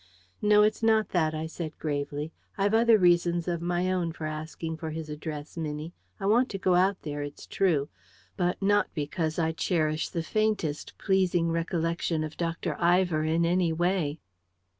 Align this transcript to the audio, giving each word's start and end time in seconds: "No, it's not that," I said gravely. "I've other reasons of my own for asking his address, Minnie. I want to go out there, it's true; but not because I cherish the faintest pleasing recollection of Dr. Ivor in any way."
"No, 0.41 0.63
it's 0.63 0.81
not 0.81 1.09
that," 1.09 1.35
I 1.35 1.45
said 1.45 1.77
gravely. 1.77 2.31
"I've 2.57 2.73
other 2.73 2.97
reasons 2.97 3.47
of 3.47 3.61
my 3.61 3.91
own 3.91 4.11
for 4.13 4.25
asking 4.25 4.79
his 4.79 5.09
address, 5.11 5.57
Minnie. 5.57 5.93
I 6.19 6.25
want 6.25 6.49
to 6.49 6.57
go 6.57 6.73
out 6.73 7.03
there, 7.03 7.21
it's 7.21 7.45
true; 7.45 7.87
but 8.35 8.59
not 8.63 8.87
because 8.95 9.37
I 9.37 9.51
cherish 9.51 10.09
the 10.09 10.23
faintest 10.23 10.97
pleasing 10.97 11.51
recollection 11.51 12.23
of 12.23 12.35
Dr. 12.35 12.75
Ivor 12.81 13.23
in 13.25 13.45
any 13.45 13.71
way." 13.71 14.17